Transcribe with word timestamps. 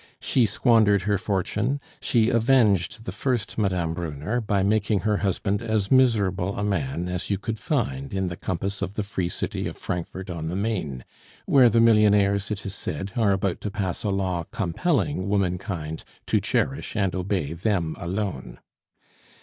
She 0.19 0.47
squandered 0.47 1.03
her 1.03 1.19
fortune, 1.19 1.79
she 2.01 2.29
avenged 2.29 3.05
the 3.05 3.11
first 3.11 3.59
Mme. 3.59 3.93
Brunner 3.93 4.41
by 4.41 4.63
making 4.63 5.01
her 5.01 5.17
husband 5.17 5.61
as 5.61 5.91
miserable 5.91 6.57
a 6.57 6.63
man 6.63 7.07
as 7.07 7.29
you 7.29 7.37
could 7.37 7.59
find 7.59 8.11
in 8.11 8.27
the 8.27 8.35
compass 8.35 8.81
of 8.81 8.95
the 8.95 9.03
free 9.03 9.29
city 9.29 9.67
of 9.67 9.77
Frankfort 9.77 10.31
on 10.31 10.49
the 10.49 10.55
Main, 10.55 11.05
where 11.45 11.69
the 11.69 11.79
millionaires, 11.79 12.49
it 12.49 12.65
is 12.65 12.73
said, 12.73 13.11
are 13.15 13.33
about 13.33 13.61
to 13.61 13.69
pass 13.69 14.03
a 14.03 14.09
law 14.09 14.43
compelling 14.51 15.29
womankind 15.29 16.03
to 16.25 16.39
cherish 16.39 16.95
and 16.95 17.13
obey 17.13 17.53
them 17.53 17.95
alone. 17.99 18.57